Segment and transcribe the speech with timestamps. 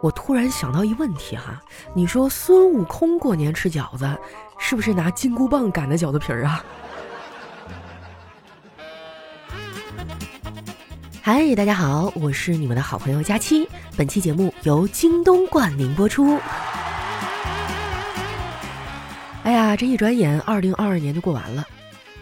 [0.00, 1.60] 我突然想到一问题哈，
[1.92, 4.08] 你说孙悟空过年吃饺子，
[4.56, 6.64] 是不是拿金箍棒擀的饺子皮儿啊？
[11.20, 13.68] 嗨，大家好，我是你们的好朋友佳期。
[13.96, 16.38] 本期节目由京东冠名播出。
[19.42, 21.66] 哎呀，这一转眼，二零二二年就过完了。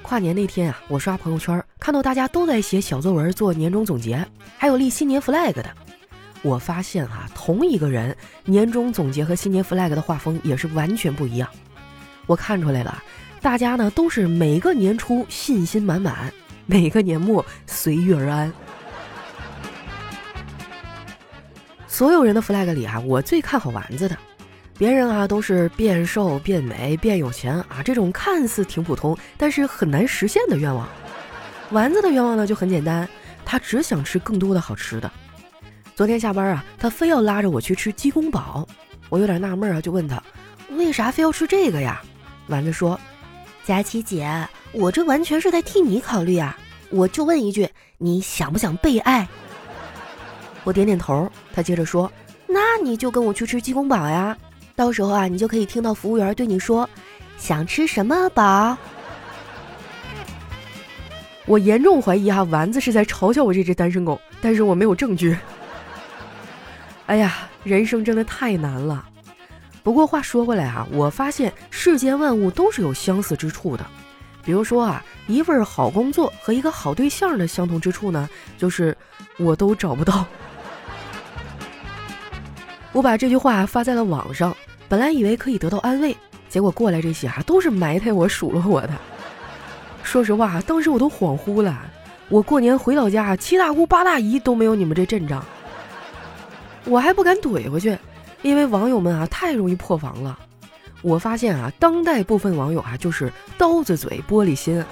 [0.01, 5.67] 跨年那天啊，我刷朋友圈，看到大家都在写小作文做年终总结，还有立新年 flag 的。
[6.47, 11.49] 我发现哈，同一个人年终总结和新年 flag 的画风也是完全不一样。
[12.27, 13.03] 我看出来了，
[13.43, 16.33] 大家呢都是每个年初信心满满，
[16.65, 18.53] 每个年末随遇而安。
[21.89, 24.17] 所有人的 flag 里啊，我最看好丸子的。
[24.79, 30.89] 别人啊都是变瘦、变美、变有钱啊，这种看似挺普通，但是很难实现的愿望。
[31.73, 33.09] 丸子的愿望呢就很简单，
[33.45, 35.11] 他只想吃更多的好吃的。
[35.97, 38.69] 昨天下班啊，他非要拉着我去吃鸡公煲，
[39.09, 40.23] 我有点纳闷啊，就问他，
[40.73, 42.03] 为啥非要吃这个呀？
[42.49, 43.01] 丸子说
[43.65, 46.55] ：“佳琪姐，我这完全是在替你考虑啊！
[46.91, 49.27] 我就问一句，你想不想被爱？”
[50.65, 51.33] 我点点头。
[51.55, 52.13] 他接着说
[52.47, 54.37] ：“那你就跟我去吃鸡公煲呀，
[54.75, 56.87] 到时候啊，你就可以听到服务员对你说，
[57.39, 58.77] 想吃什么宝。”
[61.47, 65.35] 我严重怀疑哈，丸子是在嘲笑我这只单身狗，但是我没有证据。
[67.07, 69.05] 哎呀，人生真的太难了。
[69.83, 73.87] 不过话说回来啊，我发现世间万物都是有相似之处的。
[74.45, 78.97] 比如说啊，一份好工作和一个好对象的相同之处呢，就是
[79.39, 80.27] 我都找不到。
[82.93, 84.57] 我把这句话发在了网上，
[84.89, 86.17] 本来以为可以得到安慰，
[86.49, 88.91] 结果过来这些啊都是埋汰我、数落我的。
[90.03, 91.81] 说实话，当时我都恍惚了。
[92.29, 95.45] 我过年回老家，七大姑八大姨都没有你们这阵仗。
[96.87, 97.99] 我还不敢怼回去，
[98.43, 100.39] 因为网友们啊太容易破防了。
[101.03, 104.83] 我发现啊，当代部分网友啊就是刀子嘴玻璃心。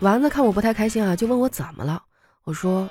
[0.00, 2.02] 丸子看我不太开心啊，就问我怎么了。
[2.44, 2.88] 我说：“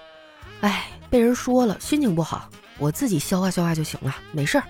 [0.61, 2.47] 哎，被人说了，心情不好，
[2.77, 4.63] 我自己消化消化就行了，没事儿。”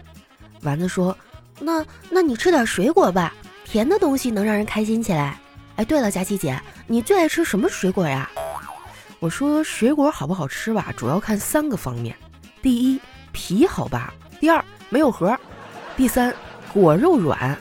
[0.64, 1.16] 丸子说
[1.60, 3.34] ：“那那你吃点水果吧，
[3.66, 5.38] 甜的东西能让人开心起来。
[5.76, 8.30] 哎，对了，佳琪姐，你最爱吃什么水果呀？”
[9.19, 12.16] 我说水果好不好吃吧，主要看三个方面：
[12.62, 13.00] 第一，
[13.34, 15.35] 皮好吧；第二，没有核；
[15.97, 16.34] 第三，
[16.74, 17.57] 果肉软。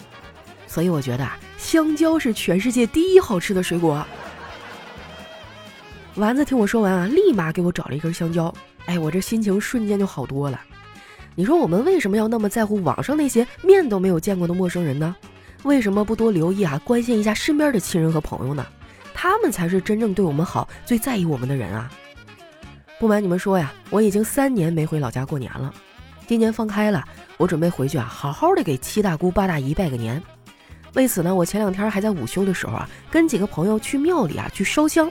[0.68, 4.06] 所以我觉得啊，香蕉是全世界第一好吃的水果。
[6.14, 8.54] 丸子听我说完啊，立马给我找了一根香蕉。
[8.86, 10.60] 哎，我这心情瞬间就好多了。
[11.34, 15.14] 你说我们为什么要那么在乎网上那些面都没有见过的陌生人呢？
[15.64, 18.64] 为什么不多留意啊，关心一下身边的亲人和朋友呢？
[19.20, 21.90] 他们才是真正对我们好、最在意我们的人啊！
[23.00, 25.74] 不瞒你们说呀，我已经三年没回老家过年了。
[26.28, 27.04] 今年放开了，
[27.36, 30.22] 我准备回去啊，好好的给七大姑八大姨拜个年。
[30.94, 35.10] 为此呢，我前两天还在午休的时候啊，跟几个朋友去庙里啊去烧香，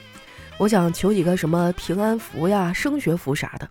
[0.58, 3.70] 我想求几个什么平安符呀、升学符啥的。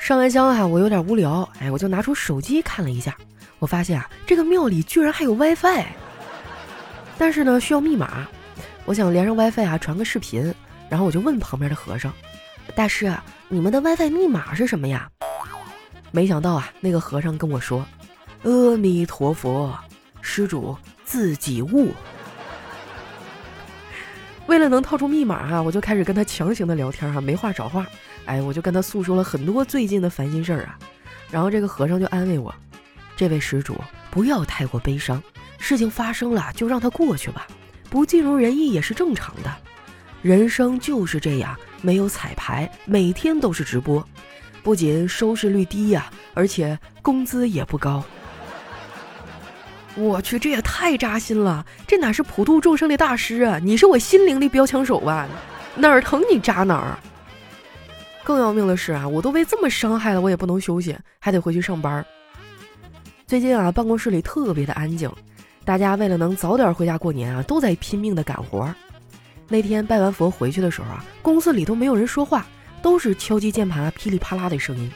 [0.00, 3.16] 上完香啊，我有点无聊，哎，我就拿出手机看了一下，
[3.60, 5.84] 我发现啊，这个庙里居然还有 WiFi，
[7.16, 8.26] 但是呢，需要密码。
[8.86, 10.52] 我想连上 WiFi 啊，传个视频，
[10.88, 12.12] 然后我就问旁边的和尚
[12.74, 13.12] ：“大师，
[13.48, 15.08] 你们的 WiFi 密码是什么呀？”
[16.10, 17.86] 没想到啊，那个和尚跟我说
[18.42, 19.72] ：“阿弥陀佛，
[20.20, 21.92] 施主自己悟。
[24.46, 27.86] ”为了能套出密码啊，我就开始跟他强行的聊天哈，没话找话。
[28.24, 30.76] 哎，我就跟他诉说了很多最近的烦心事儿啊。
[31.30, 32.52] 然后这个和尚就安慰我
[33.14, 33.80] ：“这位施主
[34.10, 35.22] 不要太过悲伤，
[35.58, 37.46] 事情发生了就让它过去吧。”
[37.90, 39.52] 不尽如人意也是正常的，
[40.22, 44.06] 人生就是这样，没有彩排，每天都是直播，
[44.62, 48.02] 不仅收视率低呀，而且工资也不高。
[49.96, 51.66] 我去，这也太扎心了！
[51.84, 53.58] 这哪是普度众生的大师啊？
[53.60, 55.28] 你是我心灵的标枪手啊！
[55.74, 56.96] 哪儿疼你扎哪儿。
[58.22, 62.06] 更要命的是啊，我都被这么伤害了，我也不能休息，还得回去上班。
[63.26, 65.10] 最近啊，办公室里特别的安静。
[65.64, 68.72] 大家为了能早点回家过年啊，都在拼命的赶活。
[69.48, 72.46] 那天拜完佛回去的时候啊，公司里都没有人说话，
[72.82, 74.90] 都是敲击键盘噼里啪啦的声音。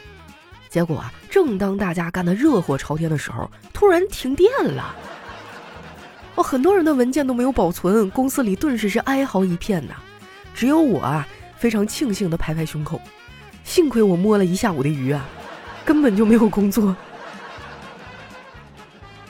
[0.68, 4.94] 结果啊，正当大家干得热火朝天的时候，突然停电了。
[6.34, 9.94] 哦，很多人的文件都没有保存，公司里顿时是哀嚎一片呐。
[10.54, 13.00] 只有我啊，非常庆幸的拍拍胸口，
[13.62, 15.24] 幸亏我摸了一下午的鱼啊，
[15.84, 16.96] 根本就没有工作。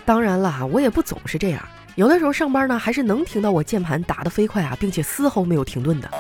[0.04, 1.62] 当然了，我也不总是这样。
[1.94, 6.10] 有的时候上班呢，还是能听到我键盘打得飞快啊，并且丝毫没有停顿的。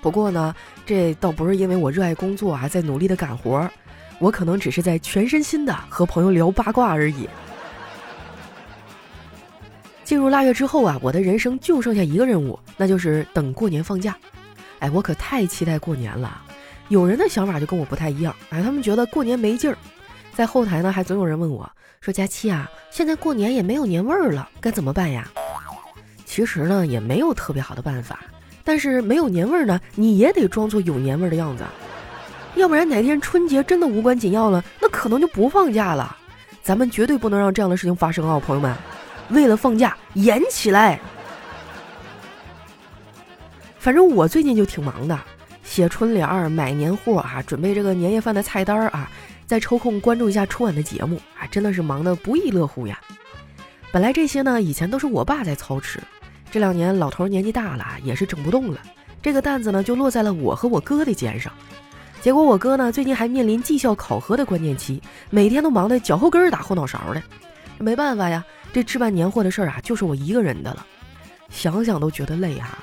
[0.00, 0.54] 不过呢，
[0.84, 3.70] 这倒不是因为我热爱工作啊，在努力的干活。
[4.18, 7.28] 我可能只是在全身心的和朋友聊八卦而已。
[10.04, 14.16] 进入腊月之后啊，我的人生就剩下一个任务，那就是等过年放假。
[14.78, 16.40] 哎，我可太期待过年了。
[16.88, 19.76] 有人的想法就跟我不太一样，哎，他们觉得过年没劲儿。
[20.34, 21.70] 在后台呢，还总有人问我
[22.02, 25.30] 说：“佳期啊，现在过年也没有年味儿了，该怎么办呀？”
[26.26, 28.18] 其实呢，也没有特别好的办法。
[28.64, 31.62] 但是没有年味儿呢，你也得装作有年味儿的样子，
[32.56, 36.16] 要不然哪天春节真的无关紧要了，那可能就不放假了。
[36.60, 38.76] 咱们绝对不能让这样的事情发生啊，朋友们！
[39.28, 41.00] 为了放假，演起来！
[43.78, 45.16] 反正我最近就挺忙的，
[45.62, 49.08] 写春联儿、买年货啊，准备这个年夜饭的菜单儿啊，
[49.46, 52.98] 再抽空关注一下春晚的节目啊，真的是忙得不亦乐乎呀。
[53.92, 56.00] 本来这些呢，以前都是我爸在操持。
[56.50, 58.78] 这两年老头年纪大了，也是整不动了，
[59.20, 61.52] 这个担子呢就落在了我和我哥的肩上。
[62.20, 67.22] 结果我哥呢最近还面临绩效考核的关键期，每天都忙得脚后跟打后脑勺的。
[67.78, 70.86] 没办法呀，这置办年货的事儿啊就是我一个人的了，
[71.50, 72.78] 想想都觉得累哈。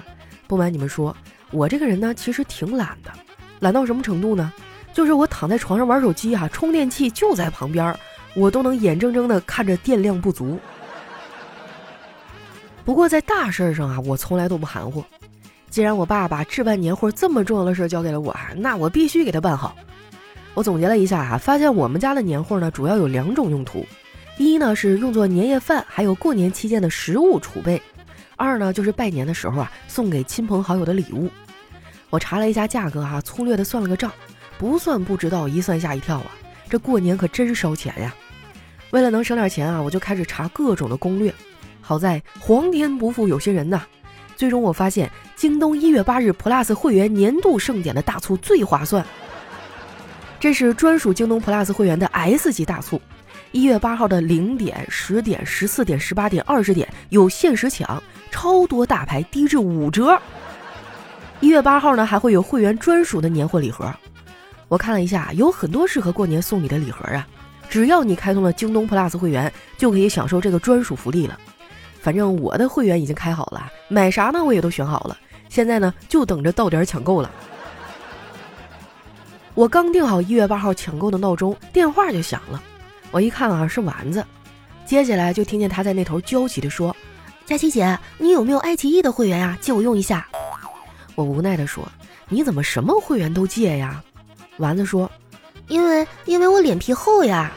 [0.45, 1.15] 不瞒你们说，
[1.51, 3.11] 我这个人呢其实挺懒的，
[3.59, 4.51] 懒到什么程度呢？
[4.99, 7.97] 就是我躺在床上玩手机哈，充电器就在旁边，
[8.35, 10.59] 我都能眼睁睁地看着电量不足。
[12.83, 15.01] 不过在大事上啊，我从来都不含糊。
[15.69, 19.73] 既然我爸把置办年货这么重要的事交给了我啊，那我必须给他办好。
[20.53, 23.85] 我总结了一下啊，发现我们家的年货呢，主要有两种用途：
[24.37, 27.79] 一呢是用作年夜饭，还有过年期间的食物储备；
[28.35, 31.29] 二呢就是拜年的时候啊，送给亲朋好友的礼物。
[32.09, 34.11] 我查了一下价格哈，粗略的算了个账，
[34.59, 36.25] 不算不知道，一算吓一跳啊！
[36.69, 38.13] 这过年可真烧钱呀！
[38.91, 41.33] 为了能省点钱啊，我就开始查各种的攻略。
[41.79, 43.81] 好在皇天不负有心人呐，
[44.35, 49.05] 最终我发现京东一月八日 Plus 会员年度盛典的大促最划算。
[50.41, 53.01] 这是专属京东 Plus 会员的 S 级大促，
[53.53, 60.21] 一月八号的零点、十点、十四点、十八点、二十点有限时抢，超多大牌低至五折。
[61.39, 63.89] 一月八号呢还会有会员专属的年货礼盒，
[64.69, 67.27] 我看了一下，有很多适合过年送礼的礼盒啊，
[67.69, 71.37] 只要你开通了京东 Plus 会员，就可以享受这个专属福利了。
[71.99, 75.17] 反正我的会员已经开好了，买啥呢我也都选好了，
[75.49, 77.29] 现在呢就等着到点抢购了。
[79.55, 82.63] 我刚定好一月八号抢购的闹钟，电话就响了。
[83.11, 84.23] 我一看啊是丸子，
[84.85, 86.95] 接下来就听见他在那头焦急地说
[87.43, 89.57] ：“佳琪姐，你有没有爱奇艺的会员啊？
[89.59, 90.27] 借我用一下。”
[91.15, 91.85] 我无奈地说
[92.29, 94.01] ：“你怎么什么会员都借呀？”
[94.59, 95.09] 丸子说
[95.67, 97.51] ：“因为因为我脸皮厚呀。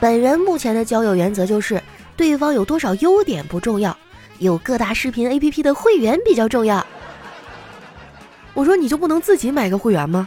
[0.00, 1.80] 本人目前的交友原则就是。”
[2.16, 3.94] 对方有多少优点不重要，
[4.38, 6.82] 有各大视频 APP 的会员比较重要。
[8.54, 10.26] 我说你就不能自己买个会员吗？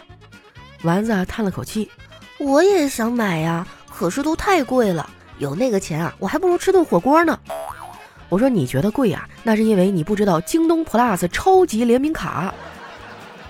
[0.83, 1.89] 丸子叹了口气，
[2.37, 5.09] 我也想买呀，可是都太贵了，
[5.39, 7.39] 有那个钱啊，我还不如吃顿火锅呢。
[8.29, 12.53] 我说你觉得贵呀，那是因为你不知道京东 Plus 超级联名卡，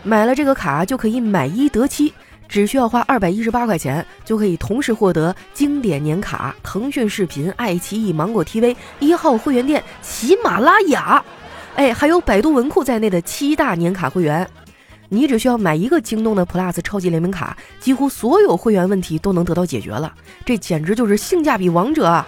[0.03, 2.13] 买了这个卡就可以买一得七。
[2.47, 11.23] 只需要花二百一十八块钱，就可以同时获得经典年卡、腾讯视频、爱奇艺、芒果 TV、一号会员店、喜马拉雅，
[11.75, 14.49] 哎，还有百度文库在内的七大年卡会员。
[15.09, 20.11] 你只需要买一个京东的 Plus 超级联名卡，几乎所有会员问题都能得到解决了。
[20.43, 22.27] 这简直就是性价比王者啊！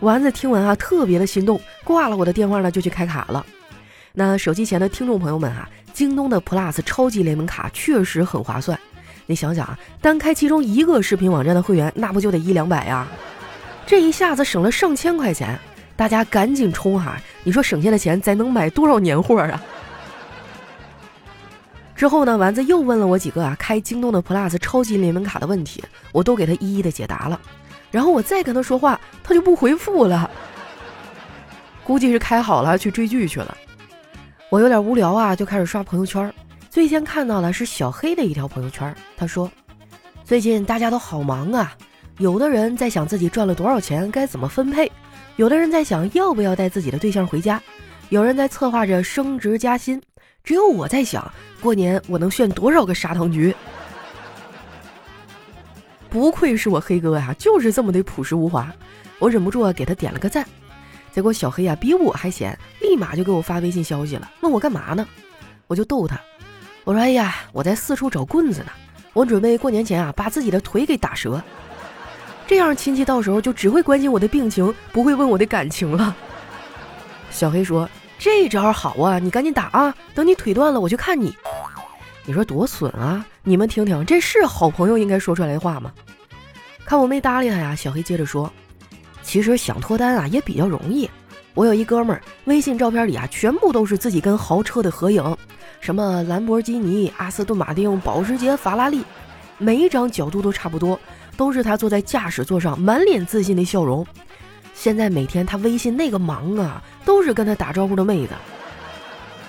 [0.00, 3.44] 丸子听完啊，特别的心动，挂了我的电话呢，就去开卡了。
[4.18, 5.68] 那手机前的听众朋友们啊。
[5.92, 8.78] 京东的 Plus 超级联盟卡确实很划算，
[9.24, 13.08] 你想想啊，单开其中一个视频网站的会员，那不就得一两百呀？
[13.86, 15.58] 这一下子省了上千块钱，
[15.96, 17.16] 大家赶紧冲哈！
[17.44, 19.62] 你说省下的钱，咱能买多少年货啊？
[21.94, 25.82] 之后呢，丸子又问了我几个啊开京东的 Plus 超级联盟卡的问题，
[26.12, 27.40] 我都给他一一的解答了。
[27.90, 30.30] 然后我再跟他说话，他就不回复了，
[31.82, 33.56] 估计是开好了去追剧去了。
[34.48, 36.32] 我有点无聊啊，就开始刷朋友圈。
[36.70, 39.50] 最先看到的是小黑的一条朋友圈，他说
[40.24, 41.74] ：“最近大家都好忙啊，
[42.18, 44.90] 有的人在想自己赚了多少钱该怎么分配，
[45.34, 47.60] 有的人在想要不要带自己的对象回家，
[48.10, 50.00] 有人在策划着升职加薪，
[50.44, 51.28] 只有我在想
[51.60, 53.54] 过年我能炫多少个砂糖橘。”
[56.08, 58.72] 不愧是我黑哥呀，就是这么的朴实无华，
[59.18, 60.46] 我忍不住啊给他点了个赞。
[61.16, 65.08] 结果小黑啊比我还闲，立马就给我发微信消息了，问我干嘛呢？
[65.66, 66.20] 我就逗他，
[66.84, 68.66] 我说：“哎呀，我在四处找棍子呢，
[69.14, 71.42] 我准备过年前啊把自己的腿给打折，
[72.46, 76.14] 这样亲戚到时候就只会关心我的病情，不会问我的感情了。”
[77.32, 77.88] 小黑说
[78.20, 81.34] ：“这招好啊，你赶紧打啊，等你腿断了我去看你。”
[82.28, 83.24] 你说多损啊！
[83.42, 85.90] 你们听听，这是好朋友应该说出来的话吗？
[86.84, 88.52] 看我没搭理他呀，小黑接着说
[89.26, 91.10] ：“其实想脱单啊也比较容易。
[91.52, 95.36] 我有一哥们儿，微信照片里啊全部都是自己跟豪车的合影，
[95.80, 99.02] 什么兰博基尼、阿斯顿马丁、保时捷、法拉利，
[99.58, 100.98] 每一张角度都差不多，
[101.36, 104.06] 都是他坐在驾驶座上满脸自信的笑容。
[104.74, 108.34] 现在每天他微信那个忙啊，都是跟他打招呼的妹子。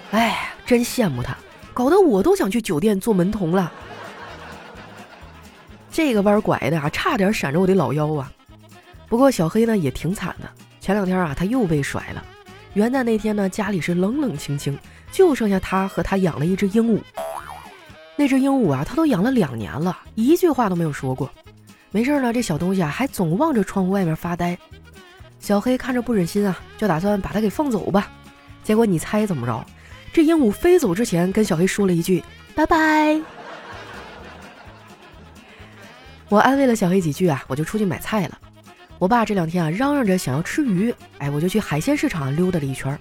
[0.10, 1.38] 哎，真羡慕他，
[1.74, 3.72] 搞得我都想去酒店做门童了。”
[5.91, 8.31] 这个弯拐的啊，差点闪着我的老腰啊！
[9.08, 10.50] 不过小黑呢也挺惨的，
[10.80, 12.24] 前两天啊他又被甩了。
[12.74, 14.78] 元旦那天呢，家里是冷冷清清，
[15.12, 17.02] 就剩下他和他养了一只鹦鹉。
[18.16, 21.32] 那只鹦鹉啊，他都养了两年了，一句话都没有说过。
[21.90, 24.58] 没事呢，这小东西啊还总望着窗户外面发呆。
[25.40, 28.12] 小黑看着不忍心啊，就打算把它给放走吧。
[28.64, 29.66] 结果你猜怎么着？
[30.12, 32.24] 这鹦鹉飞走之前跟小黑说了一句
[32.54, 33.20] 拜拜。
[36.28, 38.38] 我安慰了小黑几句啊，我就出去买菜了。
[39.00, 42.98] 我爸这两天啊嚷嚷着想要吃鱼，哎，我就去海鲜市场溜达了一圈，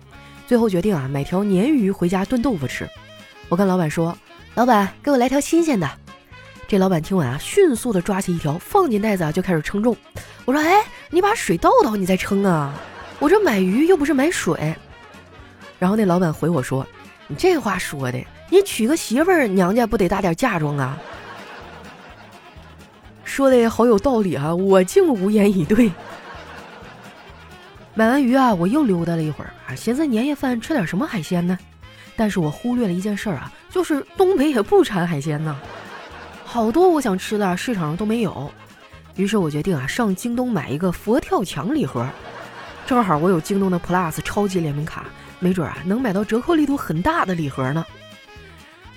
[0.46, 2.88] 最后决定啊买条鲶鱼回家炖豆腐吃。
[3.48, 4.16] 我跟老板说
[4.54, 5.90] ：“老板，给我来条新鲜的。”
[6.68, 9.96] 这老板听完啊，迅速的抓起一条放进袋子啊，就开始称重。
[10.44, 12.74] 我说：“哎，你把水倒倒，你再称啊！
[13.18, 14.74] 我这买鱼又不是买水。”
[15.78, 16.86] 然后那老板回我说
[17.28, 18.18] ：“你这话说的，
[18.50, 20.98] 你娶个媳妇儿，娘家不得搭点嫁妆啊？”
[23.26, 25.92] 说的好有道理啊，我竟无言以对。
[27.92, 31.58] 买完鱼啊，我又溜达了一会儿啊，寻思年夜饭吃点什么海鲜呢？
[32.14, 35.54] 但是我忽略了一件事儿啊，就是东北也不产海鲜呢，
[36.44, 38.50] 好多我想吃的市场上都没有。
[39.16, 42.08] 于是我决定啊，上京东买一个佛跳墙礼盒，
[42.86, 45.06] 正好我有京东的 Plus 超级联名卡，
[45.40, 47.84] 没准啊能买到折扣力度很大的礼盒呢。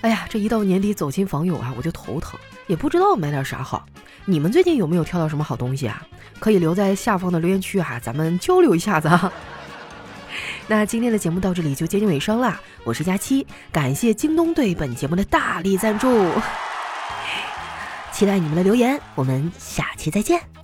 [0.02, 3.84] 哎呀，这一到年底走亲访友啊，我就头疼，也不知道买点啥好。
[4.24, 6.02] 你们最近有没有挑到什么好东西啊？
[6.38, 9.30] 可以留在下方的留言区啊，咱们交流一下子啊。
[10.68, 16.32] 那今天的节目到这里就接近尾声啦，我是佳期，感谢京东对本节目的大力赞助，
[18.10, 20.59] 期待你们的留言，我们下期再见。